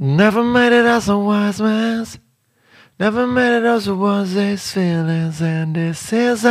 [0.00, 2.06] Never made it as a wise man.
[3.00, 6.44] Never made it as a was these feelings and this is.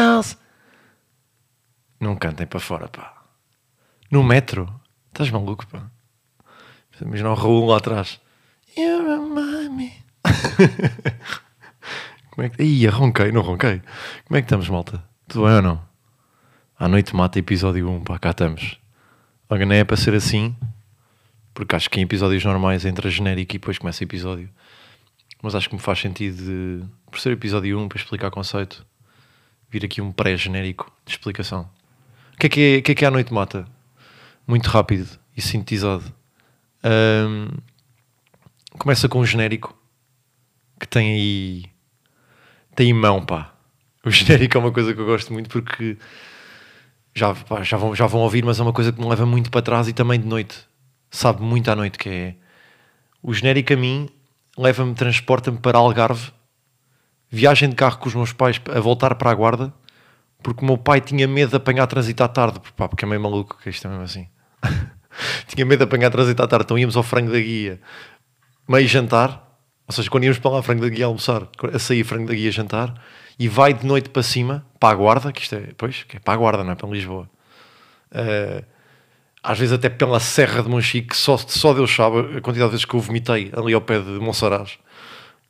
[1.99, 3.23] Não cantem para fora, pá.
[4.12, 4.68] No metro?
[5.07, 5.89] Estás maluco, pá?
[7.02, 8.20] Imagina o Raul lá atrás.
[8.75, 9.93] You remind me.
[12.32, 12.61] Como é que.
[12.61, 13.82] Ih, ronquei, não ronquei.
[14.25, 15.02] Como é que estamos, malta?
[15.27, 15.82] Tudo bem ou não?
[16.77, 18.77] À noite mata episódio 1, pá, cá estamos.
[19.50, 20.55] Olha, não é para ser assim,
[21.58, 24.48] porque acho que em episódios normais entra genérico e depois começa episódio.
[25.42, 28.86] Mas acho que me faz sentido, de, por ser episódio 1, para explicar conceito,
[29.68, 31.68] vir aqui um pré-genérico de explicação.
[32.36, 33.67] O que é que é, que é, que é a noite mata?
[34.45, 36.03] Muito rápido e sintetizado.
[36.84, 37.58] Ahm,
[38.78, 39.76] começa com um genérico
[40.80, 41.66] que tem aí.
[42.76, 43.52] tem em mão, pá.
[44.06, 45.98] O genérico é uma coisa que eu gosto muito porque
[47.16, 49.50] já, pá, já, vão, já vão ouvir, mas é uma coisa que me leva muito
[49.50, 50.67] para trás e também de noite.
[51.09, 52.36] Sabe muito à noite que é.
[53.22, 54.09] O genérico a mim
[54.58, 56.31] leva-me, transporta-me para Algarve,
[57.30, 59.73] viagem de carro com os meus pais a voltar para a guarda,
[60.42, 63.22] porque o meu pai tinha medo de apanhar trânsito à tarde, pá, porque é meio
[63.22, 64.28] maluco que isto é mesmo assim.
[65.48, 67.80] tinha medo de apanhar trânsito à tarde, então íamos ao frango da guia,
[68.68, 69.44] meio jantar,
[69.88, 72.34] ou seja, quando íamos para lá, frango da guia a almoçar, a sair frango da
[72.34, 73.02] guia a jantar,
[73.40, 76.20] e vai de noite para cima, para a guarda, que isto é, pois, que é
[76.20, 77.30] para a guarda, não é para Lisboa.
[78.12, 78.66] Uh,
[79.48, 82.84] às vezes até pela Serra de Monchique, só, só Deus sabe a quantidade de vezes
[82.84, 84.78] que eu vomitei ali ao pé de Monsaraz,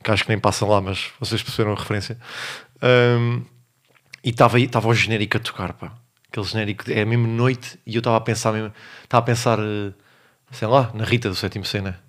[0.04, 2.16] que acho que nem passa lá, mas vocês perceberam a referência.
[2.80, 3.44] Um,
[4.24, 5.94] e estava o genérico a tocar, pá.
[6.30, 8.72] Aquele genérico, é mesmo noite, e eu estava a pensar mesmo,
[9.04, 9.92] estava a pensar, eh,
[10.52, 12.00] sei lá, na Rita do sétimo cena,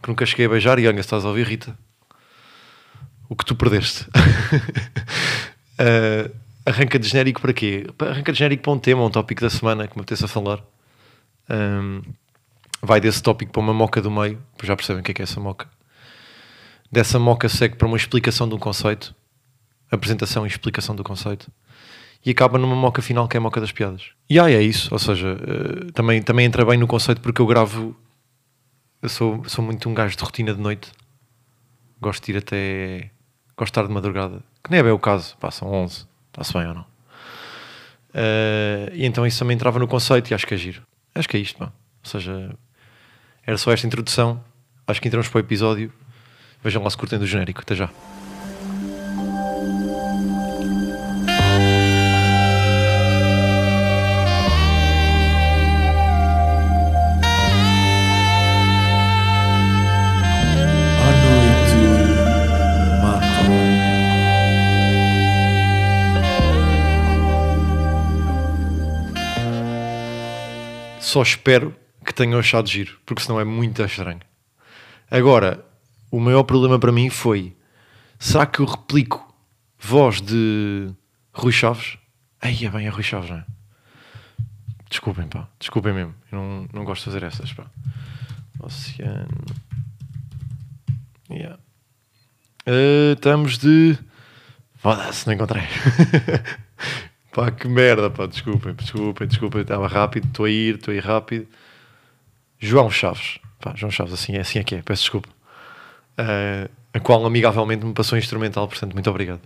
[0.00, 1.76] que nunca cheguei a beijar, e olha, estás a ouvir, Rita,
[3.28, 4.04] o que tu perdeste.
[5.74, 6.30] uh,
[6.64, 7.84] arranca de genérico para quê?
[7.98, 10.62] Arranca de genérico para um tema, um tópico da semana que me apetece a falar.
[11.50, 12.02] Um,
[12.82, 15.24] vai desse tópico para uma moca do meio, já percebem o que é, que é
[15.24, 15.68] essa moca.
[16.90, 19.14] Dessa moca segue para uma explicação de um conceito,
[19.90, 21.50] apresentação e explicação do conceito,
[22.24, 24.10] e acaba numa moca final que é a moca das piadas.
[24.28, 27.46] E aí é isso, ou seja, uh, também, também entra bem no conceito porque eu
[27.46, 27.96] gravo,
[29.02, 30.90] eu sou, sou muito um gajo de rotina de noite,
[32.00, 33.10] gosto de ir até,
[33.56, 36.66] gosto de estar de madrugada, que nem é bem o caso, passam 11, está-se bem
[36.66, 36.90] ou não.
[38.10, 40.82] Uh, e então isso também entrava no conceito e acho que é giro.
[41.14, 41.66] Acho que é isto, pá.
[41.66, 42.54] Ou seja,
[43.46, 44.42] era só esta introdução.
[44.86, 45.92] Acho que entramos para o episódio.
[46.62, 47.60] Vejam lá se curtem do genérico.
[47.60, 47.90] Até já.
[71.00, 71.74] Só espero
[72.04, 74.20] que tenham achado giro, porque senão é muito estranho.
[75.10, 75.64] Agora,
[76.10, 77.56] o maior problema para mim foi:
[78.18, 79.34] será que eu replico
[79.78, 80.92] voz de
[81.32, 81.96] Rui Chaves?
[82.40, 83.44] Aí é bem a Rui Chaves, não é?
[84.90, 86.14] Desculpem, pá, desculpem mesmo.
[86.30, 87.64] Eu não, não gosto de fazer essas, pá.
[88.60, 89.26] Oceano.
[91.30, 91.58] Yeah.
[92.66, 93.98] Uh, estamos de.
[94.76, 95.62] Foda-se, não encontrei.
[97.32, 101.04] Pá, que merda, pá, desculpem, desculpem, desculpem, estava rápido, estou a ir, estou a ir
[101.04, 101.46] rápido.
[102.58, 105.28] João Chaves, pá, João Chaves, assim é, assim é que é, peço desculpa.
[106.18, 109.40] Uh, a qual amigavelmente me passou instrumental, portanto, muito obrigado.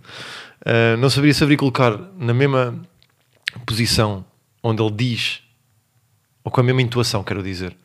[0.61, 2.75] Uh, não saberia haveria colocar na mesma
[3.65, 4.25] posição
[4.63, 5.43] onde ele diz,
[6.43, 7.77] ou com a mesma intuação, quero dizer,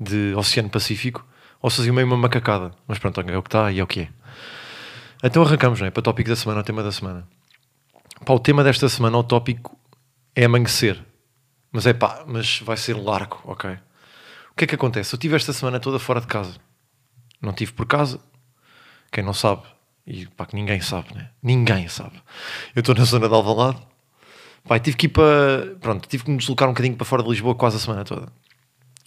[0.00, 1.26] de Oceano Pacífico,
[1.60, 3.86] ou se fazia meio uma macacada, mas pronto, é o que está e é o
[3.86, 4.08] que é.
[5.22, 5.90] Então arrancamos, não é?
[5.90, 7.26] Para o tópico da semana, o tema da semana.
[8.24, 9.78] Pá, o tema desta semana, o tópico
[10.34, 11.04] é amanhecer.
[11.70, 13.70] Mas é pá, mas vai ser largo, ok?
[14.50, 15.14] O que é que acontece?
[15.14, 16.54] Eu tive esta semana toda fora de casa.
[17.40, 18.18] Não tive por casa.
[19.12, 19.62] Quem não sabe,
[20.06, 21.30] e pá, que ninguém sabe, né?
[21.42, 22.22] Ninguém sabe.
[22.74, 23.78] Eu estou na zona de Alvalade.
[24.66, 25.76] Pá, tive que ir para.
[25.80, 28.32] Pronto, tive que me deslocar um bocadinho para fora de Lisboa quase a semana toda.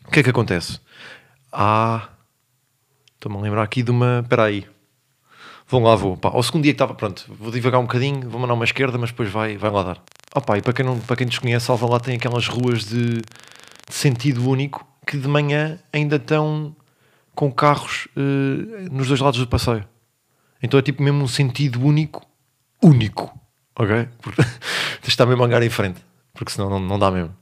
[0.06, 0.80] O que é que acontece?
[1.52, 2.10] Ah.
[3.16, 4.22] Estou-me a lembrar aqui de uma.
[4.24, 4.66] Espera aí
[5.70, 6.18] vão lá, vou.
[6.18, 8.98] Pá, ao segundo dia que estava, pronto, vou devagar um bocadinho, vou mandar uma esquerda,
[8.98, 10.04] mas depois vai, vai lá dar.
[10.36, 13.24] Oh, pá, e para quem, não, para quem desconhece, lá tem aquelas ruas de, de,
[13.90, 16.76] sentido único que de manhã ainda estão
[17.34, 19.88] com carros uh, nos dois lados do passeio.
[20.62, 22.28] Então é tipo mesmo um sentido único,
[22.84, 23.40] único,
[23.76, 24.10] ok?
[24.22, 24.42] Porque
[25.08, 27.36] está mesmo a andar em frente, porque senão não, não dá mesmo.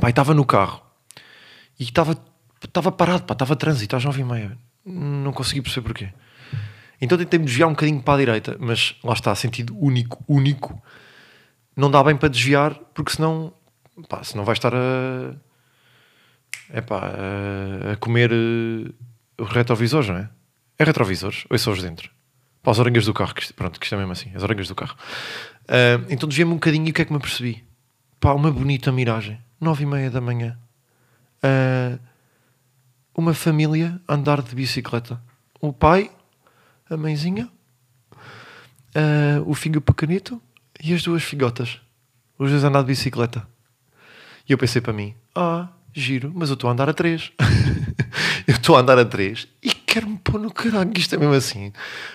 [0.00, 0.82] Pá, estava no carro
[1.80, 2.16] e estava,
[2.62, 4.58] estava parado, pá, estava trânsito às nove e meia.
[4.84, 6.12] Não consegui perceber porquê.
[7.00, 10.80] Então tentei-me desviar um bocadinho para a direita, mas lá está, sentido único, único.
[11.76, 13.52] Não dá bem para desviar, porque senão,
[14.08, 15.34] pá, senão vai estar a,
[16.70, 17.12] é pá,
[17.92, 20.28] a, comer os retrovisores, não é?
[20.78, 22.10] É retrovisores, ou é só os dentro?
[22.62, 24.74] Para as oranhas do carro, que pronto, que isto é mesmo assim, as oranhas do
[24.74, 24.96] carro.
[25.64, 27.64] Uh, então desviei-me um bocadinho e o que é que me apercebi?
[28.20, 30.58] Pá, uma bonita miragem, nove e meia da manhã.
[31.42, 31.98] Uh,
[33.14, 35.20] uma família a andar de bicicleta.
[35.60, 36.10] O pai,
[36.90, 37.48] a mãezinha,
[38.94, 40.40] uh, o filho pequenito
[40.82, 41.80] e as duas filhotas.
[42.38, 43.46] Os dois andar de bicicleta.
[44.48, 47.32] E eu pensei para mim, ah, giro, mas eu estou a andar a três.
[48.46, 51.72] eu estou a andar a três e quero-me pôr no caralho, isto é mesmo assim.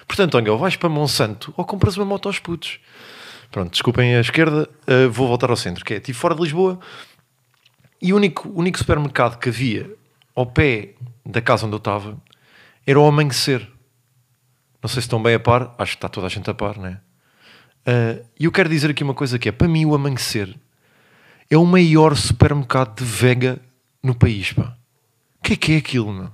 [0.08, 2.80] Portanto, ou vais para Monsanto ou compras uma moto aos putos.
[3.52, 6.80] Pronto, desculpem a esquerda, uh, vou voltar ao centro, que é, estive fora de Lisboa
[8.02, 9.94] e o único, único supermercado que havia
[10.36, 12.18] ao pé da casa onde eu estava
[12.86, 13.73] era o Amanhecer.
[14.84, 16.78] Não sei se estão bem a par, acho que está toda a gente a par,
[16.78, 17.00] né?
[17.88, 20.54] Uh, e eu quero dizer aqui uma coisa que é, para mim o Amanhecer
[21.50, 23.62] é o maior supermercado de vega
[24.04, 24.76] no país, pá.
[25.40, 26.32] O que é que é aquilo, meu?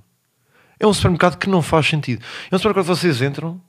[0.79, 2.25] É um supermercado que não faz sentido.
[2.49, 3.61] É um supermercado que vocês entram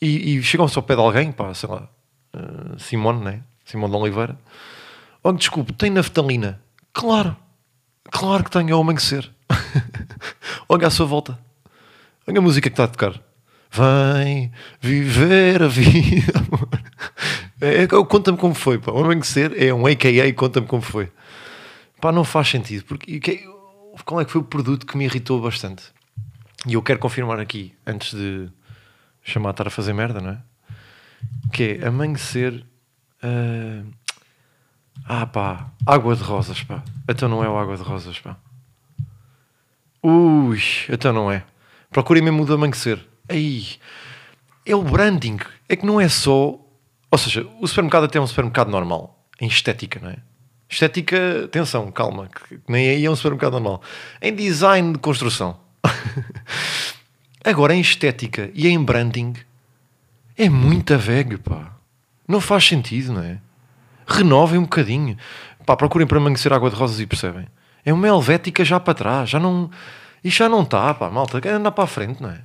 [0.00, 1.88] e, e chegam-se ao pé de alguém, pá, sei lá,
[2.36, 3.42] uh, Simone, né?
[3.64, 4.38] Simone de Oliveira.
[5.22, 6.60] Oh, desculpe, tem naftalina?
[6.92, 7.34] Claro,
[8.10, 9.30] claro que tem ao amanhecer.
[10.68, 11.38] Olha à sua volta.
[12.26, 13.20] Olha a música que está a tocar.
[13.74, 16.68] Vem viver a vida, amor.
[17.60, 18.92] É, é, conta-me como foi, pá.
[18.92, 21.10] O amanhecer é um AKA, conta-me como foi.
[22.00, 22.84] Pá, não faz sentido.
[22.84, 23.42] Porque
[24.04, 25.82] qual é que foi o produto que me irritou bastante?
[26.64, 28.48] E eu quero confirmar aqui, antes de
[29.24, 30.38] chamar a estar a fazer merda, não é?
[31.52, 32.64] Que é amanhecer.
[33.24, 33.90] Uh...
[35.04, 36.80] Ah pá, água de rosas, pá.
[37.08, 38.36] Então não é o água de rosas, pá.
[40.00, 41.42] Ui, então não é.
[41.90, 43.13] Procurem mesmo o de amanhecer.
[43.28, 43.66] Aí,
[44.66, 45.38] é o branding.
[45.68, 46.58] É que não é só.
[47.10, 50.16] Ou seja, o supermercado até é um supermercado normal, em estética, não é?
[50.68, 53.82] Estética, atenção, calma, que nem aí é um supermercado normal.
[54.20, 55.56] Em design de construção.
[57.44, 59.34] Agora, em estética e em branding,
[60.36, 61.76] é muito velho, pá.
[62.26, 63.38] Não faz sentido, não é?
[64.06, 65.16] Renovem um bocadinho.
[65.64, 67.46] Pá, procurem para amanhecer água de rosas e percebem.
[67.84, 69.70] É uma helvética já para trás, já não.
[70.24, 71.40] Isto já não está, pá, malta.
[71.48, 72.40] Andar para a frente, não é?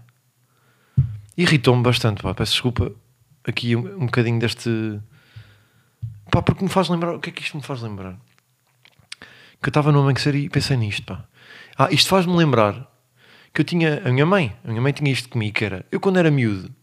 [1.42, 2.34] Irritou-me bastante, pá.
[2.34, 2.92] Peço desculpa
[3.44, 5.00] aqui um, um bocadinho deste
[6.30, 7.16] Pá, porque me faz lembrar.
[7.16, 8.18] O que é que isto me faz lembrar?
[9.62, 11.26] Que eu estava no amanhecer e pensei nisto, pá.
[11.78, 12.88] Ah, isto faz-me lembrar
[13.54, 14.02] que eu tinha.
[14.06, 15.86] A minha mãe, a minha mãe tinha isto comigo, que era.
[15.92, 16.74] Eu, quando era miúdo,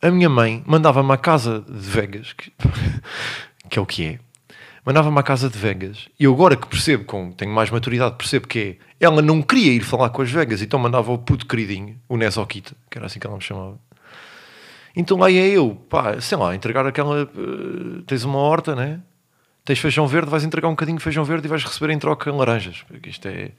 [0.00, 2.52] a minha mãe mandava-me à casa de Vegas, que,
[3.68, 4.20] que é o que é.
[4.90, 6.08] Mandava-me à casa de Vegas.
[6.18, 9.04] E eu agora que percebo, com, tenho mais maturidade, percebo que é.
[9.06, 12.74] Ela não queria ir falar com as Vegas, então mandava o puto queridinho, o Nesokita,
[12.90, 13.78] que era assim que ela me chamava
[14.96, 17.22] então lá ia eu, pá, sei lá, entregar aquela.
[17.22, 19.00] Uh, tens uma horta, né?
[19.64, 22.32] Tens feijão verde, vais entregar um bocadinho de feijão verde e vais receber em troca
[22.32, 22.82] laranjas.
[22.88, 23.52] Porque isto é.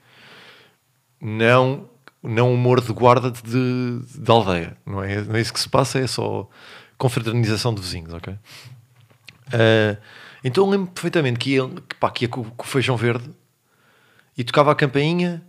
[1.22, 1.90] Não,
[2.22, 4.76] não humor de guarda de, de aldeia.
[4.86, 6.50] Não é, não é isso que se passa, é só
[6.98, 8.34] confraternização de vizinhos, ok?
[8.34, 9.98] Uh,
[10.44, 11.64] então lembro perfeitamente que ia,
[12.00, 13.30] pá, que ia com, com feijão verde
[14.38, 15.46] e tocava a campainha,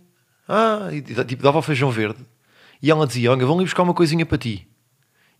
[0.47, 2.23] ah, e, tipo, dava o feijão verde
[2.81, 4.67] e ela dizia: Olha, vão ali buscar uma coisinha para ti.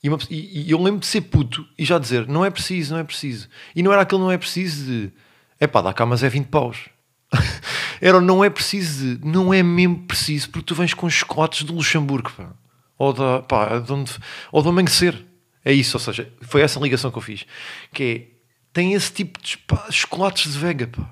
[0.02, 2.94] E, uma, e, e, eu lembro de ser puto e já dizer, não é preciso,
[2.94, 3.48] não é preciso.
[3.74, 5.12] E não era aquele não é preciso de,
[5.60, 6.90] é pá, dá cá, mas é 20 paus.
[8.02, 11.74] era não é preciso de, não é mesmo preciso, porque tu vens com chocolates do
[11.74, 12.52] Luxemburgo, pá.
[12.98, 14.12] Ou, da, pá, de onde,
[14.52, 15.26] ou do amanhecer.
[15.64, 17.46] É isso, ou seja, foi essa ligação que eu fiz.
[17.94, 18.33] Que é,
[18.74, 21.10] tem esse tipo de pá, chocolates de Vega, pá.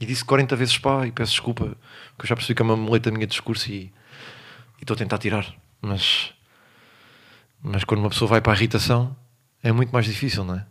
[0.00, 1.76] E disse 40 vezes pá, e peço desculpa,
[2.10, 3.92] porque eu já percebi que é uma muleta minha discurso e
[4.80, 5.54] estou a tentar tirar.
[5.80, 6.34] Mas
[7.62, 9.16] mas quando uma pessoa vai para a irritação,
[9.62, 10.66] é muito mais difícil, não é?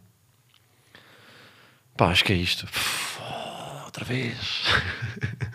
[1.98, 2.66] Pá, acho que é isto.
[2.66, 3.20] Uf,
[3.86, 4.64] outra vez.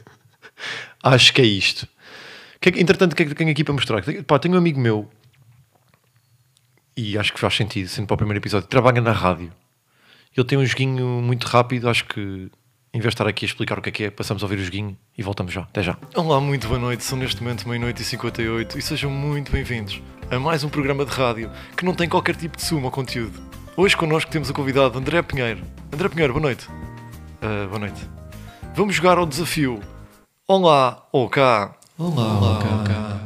[1.03, 1.89] acho que é isto.
[2.61, 4.03] Que, é entretanto, o que é que tenho aqui para mostrar?
[4.27, 5.11] Pá, tenho um amigo meu,
[6.97, 9.53] e acho que faz sentido, sendo para o primeiro episódio, trabalha na rádio.
[10.37, 12.51] Ele tem um joguinho muito rápido, acho que
[12.93, 14.59] em vez de estar aqui a explicar o que é que é, passamos a ouvir
[14.59, 15.63] o joguinho e voltamos já.
[15.63, 15.97] Até já.
[16.15, 17.05] Olá, muito boa noite.
[17.05, 21.13] São neste momento meia-noite e 58 e sejam muito bem-vindos a mais um programa de
[21.13, 23.41] rádio que não tem qualquer tipo de suma ou conteúdo.
[23.77, 25.63] Hoje connosco temos o convidado André Pinheiro.
[25.93, 26.69] André Pinheiro, boa noite.
[26.69, 28.01] Uh, boa noite.
[28.75, 29.81] Vamos jogar ao desafio.
[30.47, 31.77] Olá, ou cá.
[31.97, 33.21] Olá, olá, cá.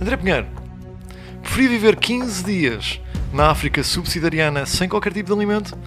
[0.00, 0.46] André Pinheiro,
[1.42, 3.00] preferia viver 15 dias
[3.32, 5.78] na África subsidiariana sem qualquer tipo de alimento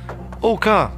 [0.42, 0.92] ou cá?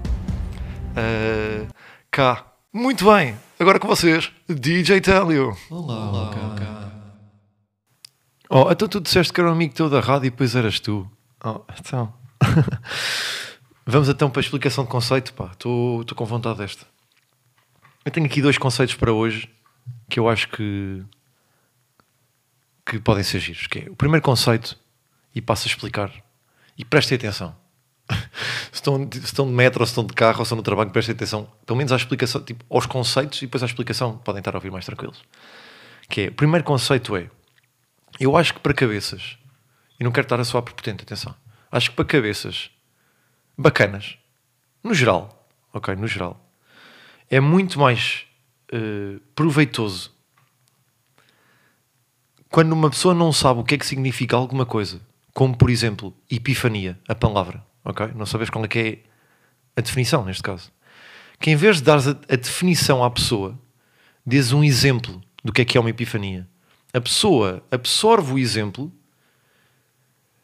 [0.91, 1.67] Uh,
[2.09, 2.45] cá.
[2.73, 5.55] Muito bem, agora com vocês, DJ Télio.
[5.69, 6.45] Olá, olá, cá.
[8.49, 11.09] Oh, então tu disseste que era um amigo teu da rádio e depois eras tu.
[11.43, 12.13] Oh, então.
[13.85, 15.51] Vamos então para a explicação de conceito, pá.
[15.51, 16.85] Estou com vontade desta.
[18.03, 19.49] Eu tenho aqui dois conceitos para hoje
[20.09, 21.03] que eu acho que
[22.85, 24.77] que podem ser giros, que é o primeiro conceito,
[25.33, 26.11] e passo a explicar,
[26.77, 27.55] e prestem atenção.
[28.71, 30.91] se, estão, se estão de metro, ou se estão de carro, ou estão no trabalho,
[30.91, 34.53] prestem atenção, pelo menos à explicação, tipo, aos conceitos, e depois à explicação, podem estar
[34.53, 35.23] a ouvir mais tranquilos.
[36.07, 37.29] Que é, o primeiro conceito é,
[38.19, 39.37] eu acho que para cabeças,
[39.99, 41.35] e não quero estar a soar prepotente, atenção,
[41.71, 42.69] acho que para cabeças
[43.57, 44.17] bacanas,
[44.83, 46.39] no geral, ok, no geral,
[47.29, 48.25] é muito mais
[48.71, 50.14] eh, proveitoso
[52.55, 55.01] quando uma pessoa não sabe o que é que significa alguma coisa,
[55.33, 58.11] como por exemplo, epifania, a palavra, ok?
[58.15, 58.99] Não sabes qual é que é
[59.75, 60.71] a definição neste caso.
[61.37, 63.59] Que em vez de dares a, a definição à pessoa,
[64.25, 66.47] dês um exemplo do que é que é uma epifania.
[66.93, 68.89] A pessoa absorve o exemplo,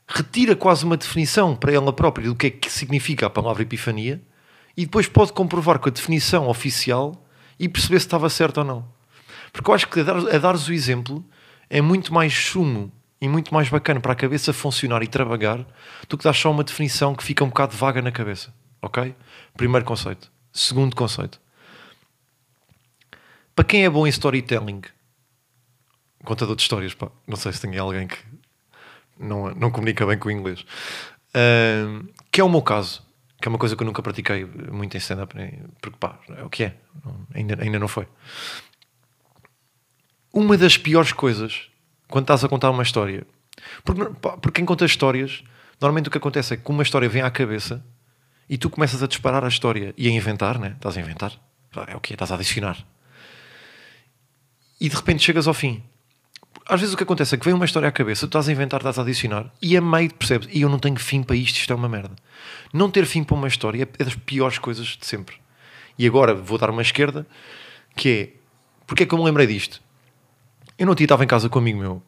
[0.06, 4.22] retira quase uma definição para ela própria do que é que significa a palavra epifania
[4.76, 7.26] e depois pode comprovar com a definição oficial
[7.58, 8.86] e perceber se estava certo ou não.
[9.54, 11.24] Porque eu acho que a, dar, a dares o exemplo
[11.72, 15.66] é muito mais sumo e muito mais bacana para a cabeça funcionar e trabalhar
[16.08, 18.54] do que dar só uma definição que fica um bocado vaga na cabeça.
[18.82, 19.16] Ok?
[19.56, 20.32] Primeiro conceito.
[20.52, 21.40] Segundo conceito.
[23.56, 24.82] Para quem é bom em storytelling,
[26.24, 28.18] contador de histórias, pá, não sei se tem alguém que
[29.20, 30.66] não, não comunica bem com o inglês,
[31.34, 33.02] Ahm, que é o meu caso,
[33.42, 35.34] que é uma coisa que eu nunca pratiquei muito em stand-up,
[35.82, 36.76] porque pá, é o que é,
[37.34, 38.08] ainda, ainda não foi.
[40.34, 41.70] Uma das piores coisas
[42.08, 43.26] quando estás a contar uma história,
[43.84, 45.44] porque, porque quem conta histórias,
[45.80, 47.84] normalmente o que acontece é que uma história vem à cabeça
[48.50, 50.74] e tu começas a disparar a história e a inventar, né?
[50.76, 51.34] Estás a inventar,
[51.88, 52.86] é o que estás a adicionar
[54.82, 55.84] e de repente chegas ao fim.
[56.68, 58.52] Às vezes o que acontece é que vem uma história à cabeça, tu estás a
[58.52, 61.58] inventar, estás a adicionar, e a meio percebes, e eu não tenho fim para isto,
[61.58, 62.16] isto é uma merda.
[62.74, 65.36] Não ter fim para uma história é das piores coisas de sempre.
[66.00, 67.28] E agora vou dar uma esquerda,
[67.96, 68.30] que é,
[68.88, 69.82] porque é que eu me lembrei disto?
[70.82, 72.04] Eu não estava em casa com um amigo meu,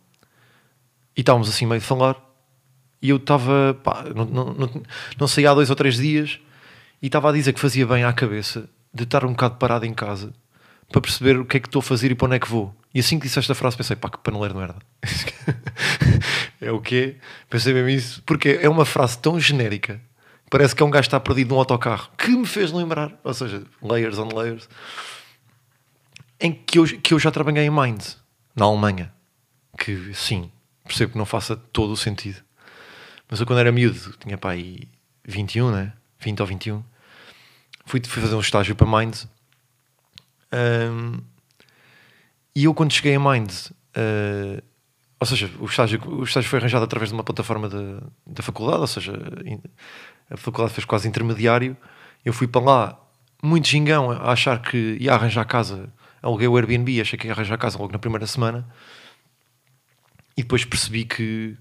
[1.15, 2.20] e estávamos assim meio de falar,
[3.00, 4.84] e eu estava, pá, não, não, não,
[5.20, 6.39] não há dois ou três dias,
[7.00, 9.94] e estava a dizer que fazia bem à cabeça de estar um bocado parado em
[9.94, 10.34] casa
[10.92, 12.75] para perceber o que é que estou a fazer e para onde é que vou.
[12.92, 14.80] E assim que disse esta frase pensei, pá, que paneleiro de merda.
[16.60, 17.18] é o quê?
[17.51, 20.01] Pensei mesmo isso, porque é uma frase tão genérica,
[20.50, 23.62] parece que é um gajo está perdido num autocarro, que me fez lembrar, ou seja,
[23.84, 24.68] layers on layers,
[26.39, 28.23] em que eu, que eu já trabalhei em Mind,
[28.55, 29.13] na Alemanha,
[29.77, 30.51] que sim,
[30.83, 32.41] percebo que não faça todo o sentido.
[33.29, 34.88] Mas eu quando era miúdo, tinha pá aí
[35.25, 35.93] 21, né?
[36.19, 36.83] 20 ou 21,
[37.86, 39.24] fui, fui fazer um estágio para Mind
[40.53, 41.19] um,
[42.55, 44.63] e eu quando cheguei a Mind, uh,
[45.19, 48.81] ou seja, o estágio, o estágio foi arranjado através de uma plataforma da, da faculdade,
[48.81, 49.13] ou seja,
[50.29, 51.75] a faculdade fez quase intermediário.
[52.24, 53.00] Eu fui para lá,
[53.41, 55.91] muito gingão, a achar que ia arranjar casa.
[56.24, 58.65] Aluguei o Airbnb, achei que ia arranjar casa logo na primeira semana.
[60.38, 61.58] E depois percebi que,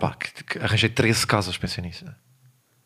[0.00, 2.06] pá, que, que arranjei 13 casas, pensei nisso.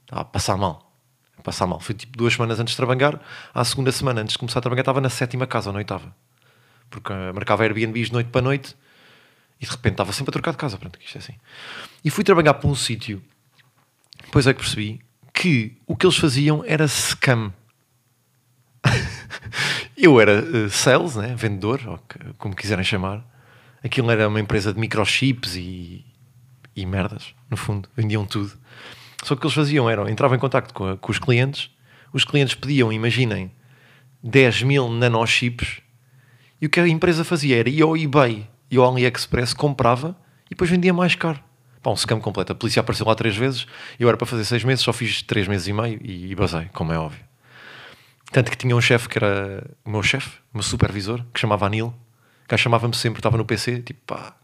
[0.03, 0.93] Estava a passar mal.
[1.39, 1.79] A passar mal.
[1.79, 3.23] Foi tipo duas semanas antes de trabalhar.
[3.55, 6.15] À segunda semana, antes de começar a trabalhar, estava na sétima casa ou na oitava.
[6.91, 8.77] Porque eh, marcava Airbnbs de noite para noite
[9.61, 10.77] e de repente estava sempre a trocar de casa.
[10.77, 11.35] Pronto, isto é assim.
[12.05, 13.23] E fui trabalhar para um sítio.
[14.25, 15.01] Depois é que percebi
[15.33, 17.55] que o que eles faziam era scam.
[19.97, 21.35] Eu era eh, sales, né?
[21.35, 22.01] vendedor, ou
[22.37, 23.25] como quiserem chamar.
[23.83, 26.05] Aquilo era uma empresa de microchips e,
[26.75, 28.53] e merdas, no fundo, vendiam tudo.
[29.23, 31.71] Só que o que eles faziam era, entravam em contato com, com os clientes,
[32.13, 33.51] os clientes pediam, imaginem,
[34.23, 35.81] 10 mil nanochips,
[36.61, 40.51] e o que a empresa fazia era ir ao eBay e ao AliExpress, comprava e
[40.51, 41.41] depois vendia mais caro.
[41.83, 42.53] Pá, um scam completo.
[42.53, 43.67] A polícia apareceu lá três vezes,
[43.99, 46.69] eu era para fazer seis meses, só fiz três meses e meio e, e basei,
[46.73, 47.25] como é óbvio.
[48.37, 51.65] Tanto que tinha um chefe que era o meu chefe, o meu supervisor, que chamava
[51.65, 51.95] Anil.
[52.47, 54.37] Gajo chamava-me sempre, estava no PC, tipo pá,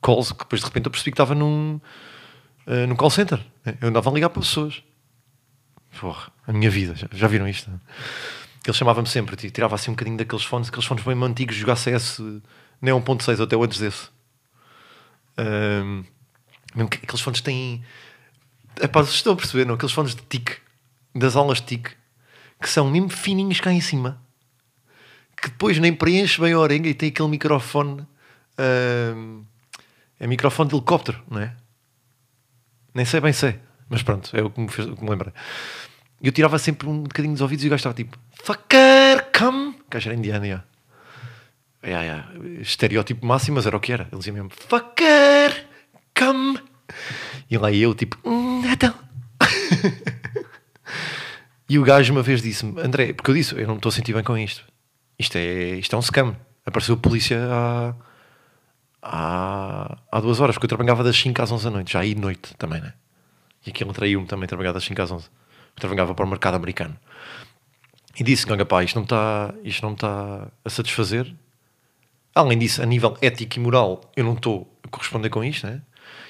[0.00, 1.80] calls, que depois de repente eu percebi que estava num,
[2.64, 3.44] eh, num call center.
[3.80, 4.84] Eu andava a ligar para pessoas.
[5.98, 7.68] Porra, a minha vida, já, já viram isto?
[8.64, 11.74] Ele chamava-me sempre, tipo, tirava assim um bocadinho daqueles fones, aqueles fones bem antigos, jogar
[11.74, 12.20] CS,
[12.80, 14.10] nem 1.6, até antes desse.
[16.88, 17.84] Que aqueles fones têm.
[18.80, 19.74] Epá, vocês estão a perceber, não?
[19.74, 20.52] Aqueles fones de tic,
[21.12, 21.96] das aulas de tic,
[22.64, 24.18] que são mesmo fininhos cá em cima,
[25.36, 28.06] que depois nem preenche bem a orelha e tem aquele microfone.
[28.56, 29.42] ahm,
[30.18, 31.54] é microfone de helicóptero, não é?
[32.94, 33.58] Nem sei bem sei,
[33.90, 35.30] mas pronto, é o que me, fez, o que me lembrei.
[36.22, 39.76] E eu tirava sempre um bocadinho dos ouvidos e o gajo estava tipo, fucker, come.
[39.80, 40.46] O gajo era indiano.
[40.46, 40.64] Yeah,
[41.84, 42.26] yeah.
[42.62, 44.08] Estereótipo máximo, mas era o que era.
[44.10, 45.66] Ele dizia mesmo, fucker,
[46.18, 46.58] come.
[47.50, 49.03] E lá eu, tipo, hum, então.
[51.74, 53.92] E o gajo uma vez disse-me, André, porque eu disse, eu não me estou a
[53.92, 54.64] sentir bem com isto.
[55.18, 56.36] Isto é, isto é um scam.
[56.64, 57.94] Apareceu a polícia há,
[59.02, 62.14] há há duas horas, porque eu trabalhava das 5 às 11 da noite, já aí
[62.14, 62.94] de noite também, né?
[63.66, 65.24] E aquilo traiu-me também trabalhar das 5 às 11.
[65.24, 66.96] Eu trabalhava para o mercado americano.
[68.16, 71.34] E disse: Olha, pá, isto não me está, isto não está a satisfazer.
[72.32, 75.82] Além disso, a nível ético e moral, eu não estou a corresponder com isto, né?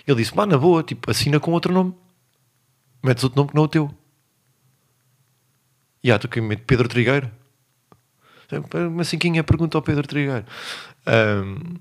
[0.06, 1.94] Ele disse: Pá, na boa, tipo, assina com outro nome.
[3.02, 3.94] Metes outro nome que não é o teu.
[6.04, 7.30] E que meto Pedro Trigueiro?
[8.74, 10.44] Uma cinquinha pergunta ao Pedro Trigueiro.
[11.06, 11.78] Ahm,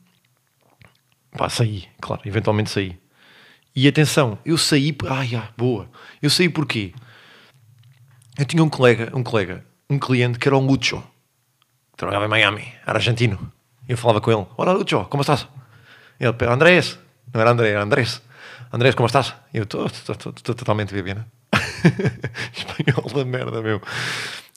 [1.37, 2.97] pá, saí, claro, eventualmente saí.
[3.75, 4.95] E atenção, eu saí.
[5.09, 5.89] Ai, boa.
[6.21, 6.93] Eu saí porquê?
[8.39, 11.03] Eu tinha um colega, um colega, um cliente que era o Lucho,
[11.91, 13.51] que trabalhava em Miami, era argentino.
[13.89, 15.49] Eu falava com ele: Olá, Lucho, como estás?
[16.17, 16.97] Ele, Andrés,
[17.33, 18.21] não era André, era Andrés.
[18.71, 19.35] Andrés, como estás?
[19.53, 21.25] Eu estou totalmente bebê, né?
[22.53, 23.81] Espanhol da merda, meu.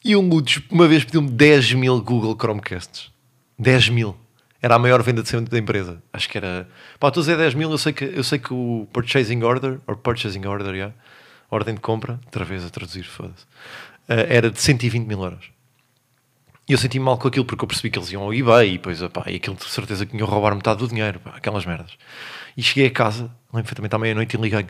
[0.04, 3.10] E um Lucho, uma vez pediu-me 10 mil Google Chromecasts.
[3.58, 4.16] 10 mil.
[4.60, 6.02] Era a maior venda de sempre da empresa.
[6.12, 6.68] Acho que era.
[6.98, 9.78] Pá, estou a dizer 10 mil, eu sei que, eu sei que o Purchasing Order,
[9.86, 10.94] ou Purchasing Order, yeah,
[11.50, 15.50] ordem de compra, outra vez a traduzir, foda-se, uh, era de 120 mil euros.
[16.68, 18.72] E eu senti mal com aquilo porque eu percebi que eles iam ao eBay e
[18.72, 21.92] depois, pá, e aquilo de certeza que iam roubar metade do dinheiro, pá, aquelas merdas.
[22.56, 24.66] E cheguei a casa, lembro perfeitamente à meia-noite e liguei.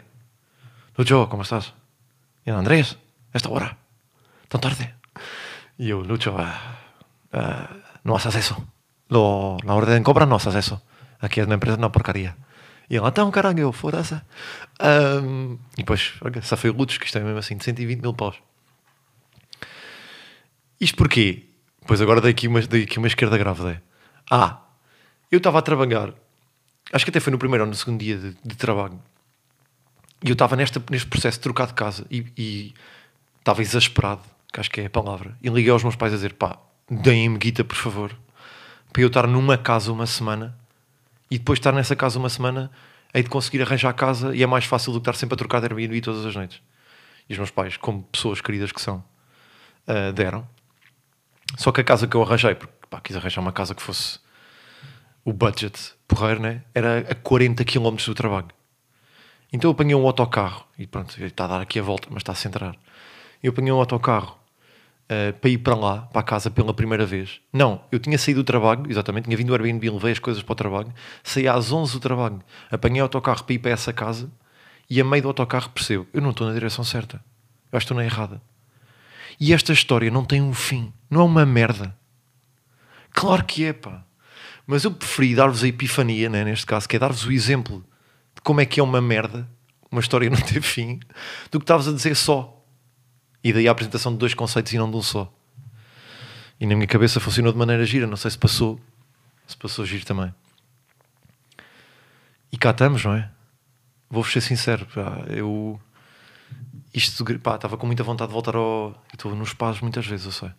[0.98, 1.72] Ô Joe, como estás?
[2.46, 2.96] E ele, Andrés,
[3.34, 3.76] esta hora,
[4.48, 4.94] tão tarde.
[5.78, 8.56] Y yo, Lucho, uh, uh, no haces eso.
[9.08, 10.82] Lo, la orden de compra no haces eso.
[11.20, 12.36] Aquí es una empresa, una porcaria.
[12.88, 14.14] E ele, então caralho, foda-se.
[14.80, 18.14] Um, e depois, olha, só foi Lutos, que isto é mesmo assim, de 120 mil
[18.14, 18.36] paus.
[20.80, 21.46] Isto porquê?
[21.86, 23.82] Pois agora dei aqui uma, dei aqui uma esquerda grávida.
[24.30, 24.60] Ah,
[25.30, 26.12] eu estava a trabalhar,
[26.92, 29.00] acho que até foi no primeiro ou no segundo dia de, de trabalho,
[30.22, 32.74] e eu estava neste, processo de trocar de casa e,
[33.38, 36.34] estava exasperado, que acho que é a palavra, e liguei aos meus pais a dizer:
[36.34, 36.58] pá,
[36.90, 38.16] deem-me guita, por favor,
[38.92, 40.56] para eu estar numa casa uma semana
[41.30, 42.70] e depois estar nessa casa uma semana,
[43.12, 45.36] hei de conseguir arranjar a casa e é mais fácil do que estar sempre a
[45.36, 46.60] trocar de Airbnb todas as noites.
[47.28, 49.04] E os meus pais, como pessoas queridas que são,
[49.88, 50.48] uh, deram.
[51.56, 54.18] Só que a casa que eu arranjei, porque pá, quis arranjar uma casa que fosse
[55.24, 56.62] o budget porreiro, né?
[56.72, 58.55] era a 40 km do trabalho.
[59.52, 62.22] Então eu apanhei um autocarro e pronto, ele está a dar aqui a volta, mas
[62.22, 62.76] está a centrar.
[63.42, 64.36] Eu apanhei um autocarro
[65.06, 67.40] uh, para ir para lá, para a casa pela primeira vez.
[67.52, 70.52] Não, eu tinha saído do trabalho, exatamente, tinha vindo do Airbnb, levei as coisas para
[70.52, 74.30] o trabalho, saí às 11 do trabalho, apanhei o autocarro para ir para essa casa
[74.88, 77.16] e a meio do autocarro percebo, eu não estou na direção certa,
[77.70, 78.40] eu acho que estou na errada.
[79.38, 81.94] E esta história não tem um fim, não é uma merda.
[83.12, 84.02] Claro que é, pá.
[84.66, 87.84] Mas eu preferi dar-vos a epifania, né, neste caso, que é dar-vos o exemplo
[88.46, 89.44] como é que é uma merda,
[89.90, 91.00] uma história não ter fim,
[91.50, 92.64] do que estavas a dizer só.
[93.42, 95.32] E daí a apresentação de dois conceitos e não de um só.
[96.60, 98.80] E na minha cabeça funcionou de maneira gira, não sei se passou,
[99.48, 100.32] se passou giro também.
[102.52, 103.28] E cá estamos, não é?
[104.08, 105.80] Vou-vos ser sincero, pá, eu
[106.94, 108.94] isto, pá, estava com muita vontade de voltar ao.
[109.12, 110.52] Estou nos pás muitas vezes, eu sei.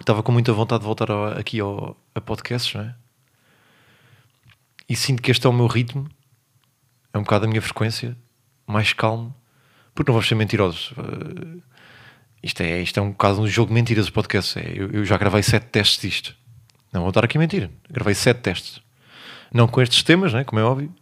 [0.00, 2.94] Estava com muita vontade de voltar ao, aqui ao, a podcasts, não é?
[4.88, 6.08] E sinto que este é o meu ritmo,
[7.12, 8.16] é um bocado a minha frequência,
[8.66, 9.34] mais calmo,
[9.94, 10.92] porque não vamos ser mentirosos.
[10.92, 11.62] Uh,
[12.42, 14.58] isto, é, isto é um bocado um jogo de mentiras, o podcast.
[14.58, 16.36] É, eu, eu, já gravei sete testes disto.
[16.92, 17.70] Não vou estar aqui a mentir.
[17.90, 18.80] Gravei sete testes.
[19.52, 20.44] Não com estes temas, né?
[20.44, 20.92] como é óbvio.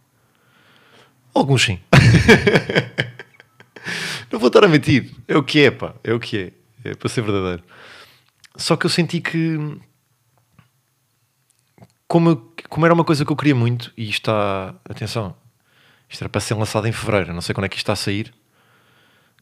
[1.33, 1.79] Alguns sim.
[4.31, 5.13] não vou estar a mentir.
[5.27, 5.93] É o que é, pá.
[6.03, 6.89] É o que é.
[6.89, 7.63] É para ser verdadeiro.
[8.55, 9.77] Só que eu senti que.
[12.07, 12.35] Como,
[12.69, 14.73] como era uma coisa que eu queria muito, e está.
[14.89, 15.35] Atenção,
[16.09, 17.95] isto era para ser lançado em fevereiro, não sei quando é que isto está a
[17.95, 18.33] sair.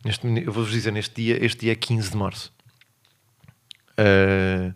[0.04, 2.54] Neste, eu vou-vos dizer, neste dia, este dia é 15 de março.
[4.00, 4.74] Uh,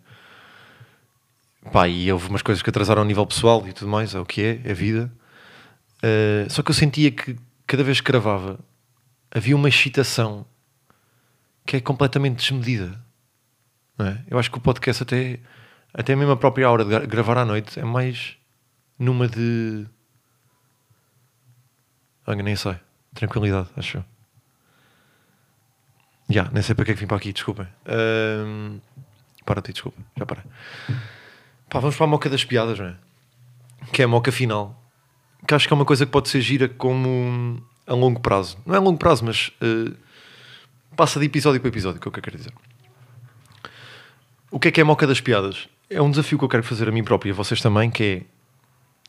[1.70, 4.24] pá, e houve umas coisas que atrasaram a nível pessoal e tudo mais, é o
[4.24, 5.12] que é, é vida.
[5.98, 8.58] Uh, só que eu sentia que cada vez que gravava
[9.30, 10.44] havia uma excitação
[11.64, 13.00] que é completamente desmedida.
[13.98, 14.18] É?
[14.28, 15.38] Eu acho que o podcast, até,
[15.92, 18.36] até mesmo a própria hora de gravar à noite, é mais
[18.98, 19.86] numa de.
[22.36, 22.76] Nem sei.
[23.14, 24.04] Tranquilidade, acho eu.
[26.28, 27.66] Já, nem sei para que é que vim para aqui, desculpem.
[27.86, 28.80] Um,
[29.44, 30.44] para ti, desculpa, já para.
[31.68, 32.96] Pá, vamos para a moca das piadas, não é?
[33.92, 34.80] Que é a moca final.
[35.46, 38.58] Que acho que é uma coisa que pode ser gira como a longo prazo.
[38.64, 39.96] Não é a longo prazo, mas uh,
[40.94, 42.52] passa de episódio para episódio, que é o que eu quero dizer.
[44.50, 45.68] O que é que é a moca das piadas?
[45.88, 48.04] É um desafio que eu quero fazer a mim próprio e a vocês também, que
[48.04, 48.39] é...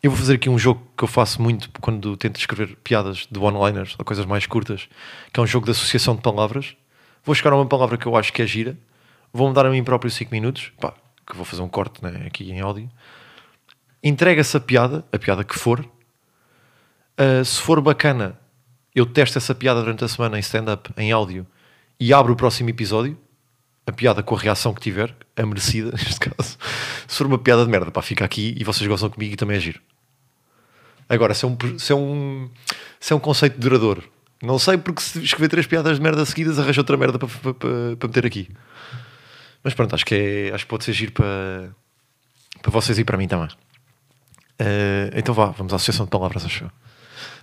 [0.01, 3.39] Eu vou fazer aqui um jogo que eu faço muito quando tento escrever piadas de
[3.39, 4.89] one-liners ou coisas mais curtas,
[5.31, 6.75] que é um jogo de associação de palavras.
[7.23, 8.75] Vou chegar a uma palavra que eu acho que é gira,
[9.31, 10.93] vou-me dar a mim próprio 5 minutos, pá,
[11.25, 12.89] que vou fazer um corte né, aqui em áudio,
[14.03, 15.87] entrega essa piada, a piada que for,
[17.21, 18.35] Uh, se for bacana,
[18.95, 21.45] eu testo essa piada durante a semana em stand-up, em áudio,
[21.99, 23.15] e abro o próximo episódio,
[23.85, 26.57] a piada com a reação que tiver, a merecida, neste caso.
[27.11, 29.57] Se for uma piada de merda, pá, fica aqui e vocês gostam comigo e também
[29.57, 29.73] é.
[31.09, 32.49] Agora, se é um, se é um,
[33.01, 34.09] se é um conceito duradouro,
[34.41, 37.53] não sei porque se escrever três piadas de merda seguidas arranjo outra merda para, para,
[37.53, 38.49] para, para meter aqui.
[39.61, 41.75] Mas pronto, acho que, é, acho que pode ser giro para,
[42.61, 43.49] para vocês e para mim também.
[43.49, 46.71] Uh, então vá, vamos à associação de palavras, acho.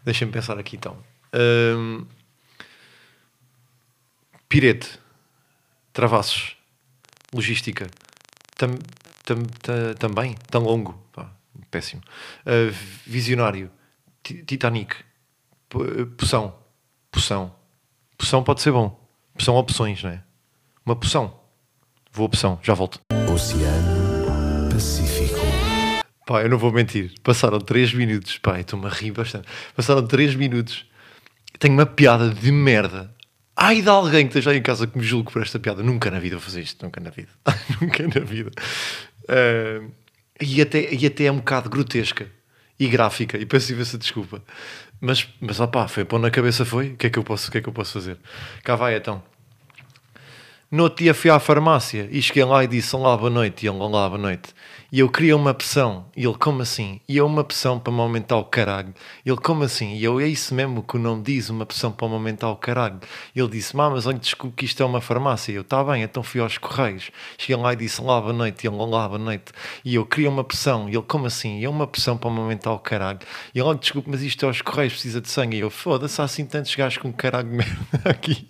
[0.03, 0.97] Deixem-me pensar aqui então.
[1.77, 2.07] Um,
[4.49, 4.99] pirete,
[5.93, 6.57] travassos,
[7.35, 7.87] logística,
[8.57, 8.71] tam,
[9.35, 11.31] tam, tam, também, tão longo, pá,
[11.71, 12.01] péssimo.
[12.47, 12.75] Uh,
[13.07, 13.71] visionário,
[14.23, 14.95] ti- Titanic,
[15.69, 16.55] P- poção,
[17.11, 17.55] poção,
[18.17, 18.99] poção pode ser bom.
[19.37, 20.23] Poção opções, não é?
[20.85, 21.39] Uma poção.
[22.11, 22.99] Vou a poção, já volto.
[23.33, 25.39] Oceano Pacífico.
[26.27, 27.13] Pá, eu não vou mentir.
[27.23, 28.39] Passaram 3 minutos.
[28.39, 29.47] Pá, estou-me a rir bastante.
[29.77, 30.87] Passaram 3 minutos.
[31.59, 33.15] Tenho uma piada de merda.
[33.57, 35.83] Ai de alguém que esteja aí em casa que me julgue por esta piada.
[35.83, 36.85] Nunca na vida vou fazer isto.
[36.85, 37.29] Nunca na vida.
[37.81, 38.51] Nunca na vida.
[39.29, 39.87] Ah,
[40.41, 42.27] e, até, e até é um bocado grotesca
[42.79, 43.37] e gráfica.
[43.37, 44.43] E peço imensa desculpa.
[45.01, 46.91] Mas, mas opá, foi pôr na cabeça foi.
[46.91, 48.19] O que é que eu posso, o que é que eu posso fazer?
[48.65, 49.23] Cá vai então.
[50.71, 53.65] No outro dia fui à farmácia e cheguei lá e disse Olá, boa noite.
[53.65, 54.55] E ele, Olá, boa noite.
[54.93, 56.05] E eu queria uma pressão.
[56.15, 57.01] E ele, como assim?
[57.09, 58.93] E eu, uma pressão para me aumentar o caralho.
[59.25, 59.95] Ele, como assim?
[59.95, 62.57] E eu, é isso mesmo que o nome diz, uma pressão para me aumentar o
[62.57, 63.01] caralho.
[63.35, 65.53] E ele disse, mas olha, desculpe que isto é uma farmácia.
[65.53, 67.11] E eu, tá bem, então fui aos correios.
[67.39, 68.65] Cheguei lá e disse Olá, boa noite.
[68.65, 69.53] E ele, Olá, boa noite.
[69.83, 70.87] E eu queria uma pressão.
[70.87, 71.61] E ele, como assim?
[71.61, 73.21] E eu, uma pressão para me aumentar o caralho.
[73.55, 75.57] E ele, desculpe, mas isto é aos correios, precisa de sangue.
[75.57, 78.47] E eu, foda-se, há assim tantos gajos com caralho merda aqui.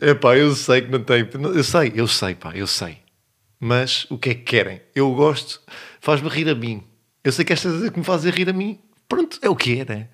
[0.00, 1.28] É pá, eu sei que não tem.
[1.54, 2.98] Eu sei, eu sei, pá, eu sei.
[3.58, 4.80] Mas o que é que querem?
[4.94, 5.60] Eu gosto,
[6.00, 6.82] faz-me rir a mim.
[7.22, 9.80] Eu sei que esta coisa que me faz rir a mim, pronto, é o que
[9.80, 10.08] é, né?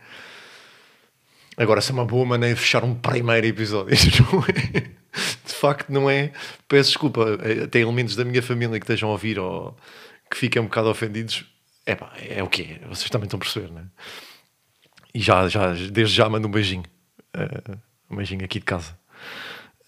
[1.57, 3.95] Agora, se é uma boa maneira de fechar um primeiro episódio,
[4.33, 4.81] não é.
[5.47, 6.33] De facto, não é.
[6.69, 7.39] Peço desculpa,
[7.71, 9.77] tem elementos da minha família que estejam a ouvir ou
[10.29, 11.47] que fiquem um bocado ofendidos.
[11.87, 12.87] É pá, é o que é.
[12.89, 13.85] Vocês também estão a perceber, né?
[15.15, 16.85] E já, já, desde já mando um beijinho.
[17.33, 17.77] Eh,
[18.11, 18.99] um beijinho aqui de casa.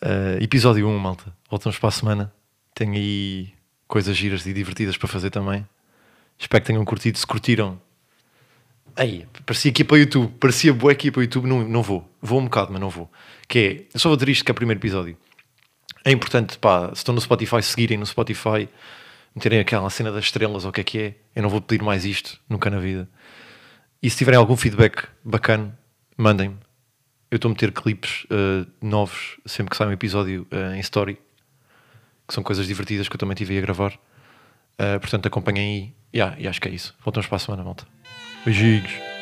[0.00, 1.32] Uh, episódio 1, malta.
[1.50, 2.32] Voltamos para a semana.
[2.74, 3.52] Tenho aí
[3.88, 5.66] coisas giras e divertidas para fazer também.
[6.38, 7.18] Espero que tenham curtido.
[7.18, 7.80] Se curtiram,
[8.94, 10.32] aí, parecia aqui para o YouTube.
[10.38, 11.46] Parecia boa aqui para o YouTube.
[11.46, 12.08] Não, não vou.
[12.22, 13.11] Vou um bocado, mas não vou.
[13.48, 15.16] Que é, eu só vou dizer isto que é o primeiro episódio.
[16.04, 18.68] É importante, pá, se estão no Spotify, seguirem no Spotify,
[19.34, 21.14] meterem aquela cena das estrelas ou o que é que é.
[21.34, 23.08] Eu não vou pedir mais isto, nunca na vida.
[24.00, 25.76] E se tiverem algum feedback bacana,
[26.16, 26.67] mandem-me.
[27.31, 31.19] Eu estou a meter clipes uh, novos sempre que sai um episódio uh, em story,
[32.27, 33.95] que são coisas divertidas que eu também tive a gravar.
[33.95, 35.95] Uh, portanto, acompanhem aí.
[36.14, 36.95] Yeah, e acho que é isso.
[37.05, 37.87] Voltamos para a semana, malta.
[38.45, 39.17] Beijinhos.